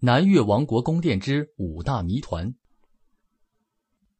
[0.00, 2.54] 南越王国宫殿之五大谜团。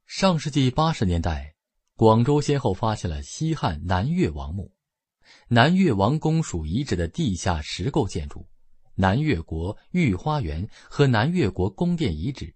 [0.06, 1.54] 上世纪八十年代，
[1.96, 4.72] 广州先后发现了西汉南越王墓、
[5.48, 8.48] 南越王宫属遗址的地下石构建筑、
[8.94, 12.54] 南越国御花园和南越国宫殿遗址。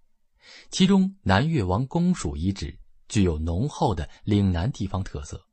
[0.71, 5.47] 其中，南越王宫属遗址具有浓厚的岭南地方特色，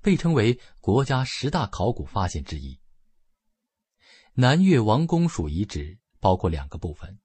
[0.00, 2.80] 被称为国家十大考古发现之一。
[4.34, 7.18] 南越王宫属遗址包括两个部分：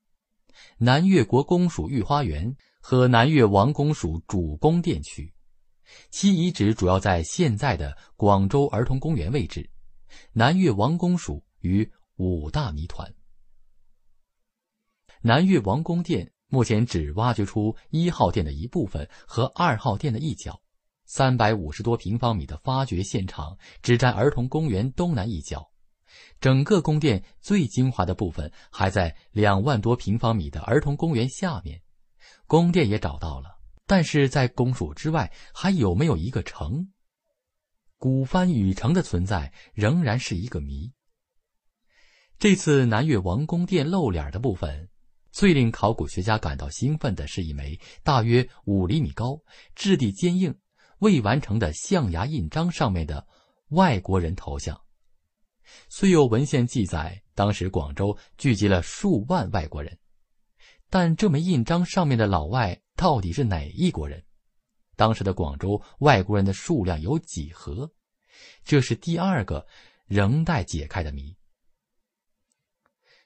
[0.80, 5.32] 南越国宫署御花园和南越王宫署主宫殿区。
[6.10, 9.70] 其遗址主要在现在的广州儿童公园位置。
[10.34, 13.14] 南越王宫属于五大谜团。
[15.22, 20.60] 南越王宫殿目前只挖掘出一号殿的一部分和二号殿的一角，
[21.06, 25.70] 三百五十多平方米的发掘现场只占儿童公园东南一角。
[26.40, 31.82] 整个宫殿最精华的部分还在两万多平方米的儿童公园下面，
[32.46, 36.88] 宫殿也找到了，但是在宫署之外还有没有一个城？
[37.98, 40.94] 古番禺城的存在仍然是一个谜。
[42.38, 44.88] 这次南越王宫殿露脸的部分，
[45.32, 49.42] 最令考古学家感到兴奋的是一枚大约五厘米高、
[49.74, 50.56] 质地坚硬、
[51.00, 53.28] 未完成的象牙印章上面的
[53.70, 54.80] 外国人头像。
[55.90, 59.98] 虽有文献记载，当时广州聚集了数万外国人，
[60.90, 64.24] 但这枚印章上面的老外到底是哪一国人？
[64.96, 67.92] 当时的广州外国人的数量有几何？
[68.64, 69.66] 这是第二个
[70.06, 71.36] 仍待解开的谜。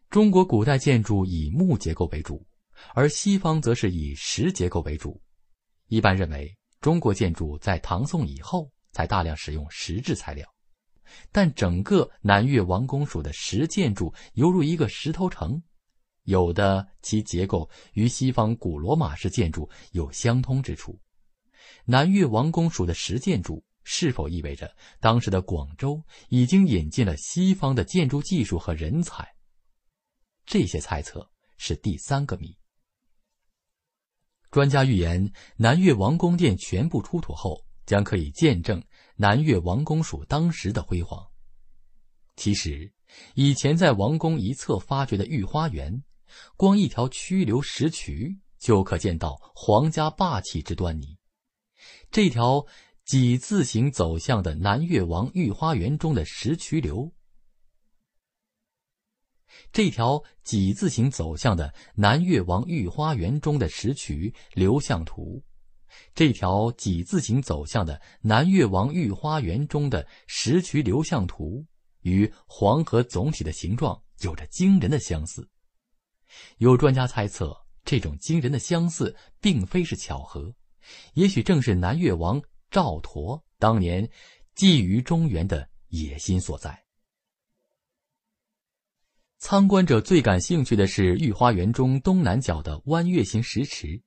[0.09, 2.45] 中国古代建筑以木结构为主，
[2.94, 5.22] 而西方则是以石结构为主。
[5.88, 10.45] 一般认为，中国建筑在唐宋以后才大量使用石质材料。
[11.31, 15.61] 但整个南越王宫属的石建筑犹如一个石头城，
[16.23, 20.99] 有的其结构与西方古罗马式建筑有相通之处。
[21.85, 29.27] 南越王宫属的石建筑是否意味着当时的广州已经引进了西方的建筑技术和人才？
[30.45, 32.57] 这些猜测是第三个谜。
[34.51, 38.81] 专家预言，南越王宫殿全部出土后，将可以见证。
[39.18, 41.28] 南越王宫属当时的辉煌。
[42.38, 42.94] 其实，
[43.35, 46.01] 以前在王宫一侧发掘的御花园，
[46.56, 51.18] 光一条曲流石渠就可见到皇家霸气之端倪。
[52.09, 52.66] 这条
[53.03, 57.12] 几字形走向的南越王御花园中的石渠流，
[59.74, 65.44] 这条几字形走向的南越王御花园中的石渠流向图。
[66.13, 71.66] 这条几字形走向的南越王御花园中的石渠流向图，
[72.02, 75.47] 与黄河总体的形状有着惊人的相似。
[76.57, 80.53] 有专家猜测，这种惊人的相似并非是巧合，
[81.13, 84.09] 也许正是南越王赵佗当年
[84.56, 86.85] 觊觎中原的野心所在。
[89.38, 94.01] 参观者最感兴趣的是御花园中东南角的弯月形石池。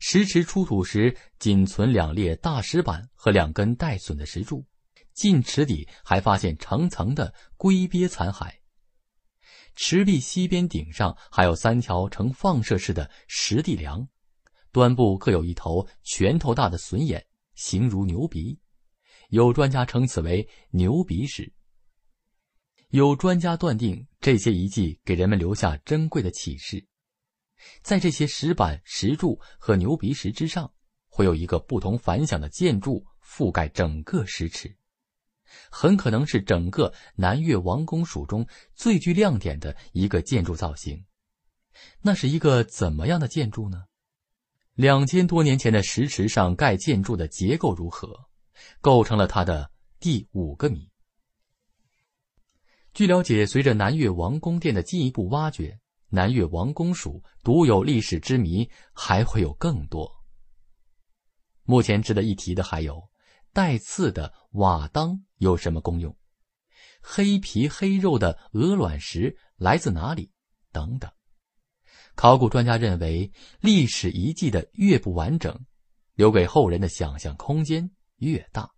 [0.00, 4.64] 石池出土时，仅存两列大石板和两根带损的石柱，
[5.12, 8.52] 近池底还发现层层的龟鳖残骸。
[9.76, 14.06] 池壁西边顶上还有三条呈放射式的石地梁，
[14.70, 18.60] 端部各有一头拳头大的隼眼，形如牛鼻。
[19.30, 21.52] 有专家称此为牛鼻石。
[22.90, 26.86] 有专家断定，这些遗迹给人们留下珍贵的启示。
[27.82, 30.72] 在这些石板、石柱和牛鼻石之上，
[31.08, 34.76] 会有一个不同凡响的建筑覆盖整个石池，
[35.70, 41.04] 很可能是整个南越王宫属中最具亮点的一个建筑造型。
[42.02, 43.84] 那是一个怎么样的建筑呢？
[44.74, 48.28] 两千多年前的石池上盖建筑的结构如何，
[48.80, 50.90] 构成了它的第五个谜。
[52.92, 55.80] 据了解，随着南越王宫殿的进一步挖掘。
[56.14, 60.10] 南越王宫属独有历史之谜还会有更多。
[61.64, 63.10] 目前值得一提的还有，
[63.52, 66.16] 带刺的瓦当有什么功用？
[67.02, 70.30] 黑皮黑肉的鹅卵石来自哪里？
[70.70, 71.10] 等等。
[72.14, 75.66] 考古专家认为，历史遗迹的越不完整，
[76.14, 78.73] 留给后人的想象空间越大。